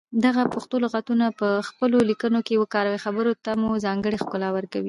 [0.25, 4.79] دغه پښتو لغتونه په خپلو ليکنو کې وکاروئ خبرو ته مو ځانګړې ښکلا ورکوي.